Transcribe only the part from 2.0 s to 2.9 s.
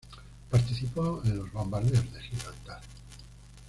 de Gibraltar.